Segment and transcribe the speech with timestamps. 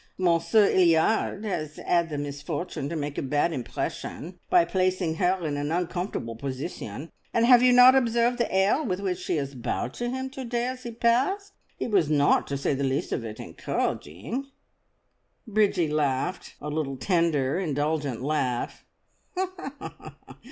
[0.17, 5.57] Monsieur 'Illiard has had the misfortune to make a bad impression, by placing her in
[5.57, 9.93] an uncomfortable position, and have you not observed the air with which she has bowed
[9.93, 11.53] to him to day as he passed?
[11.79, 14.47] It was not, to say the least of it, encouraging."
[15.45, 18.83] Bridgie laughed, a little, tender, indulgent laugh.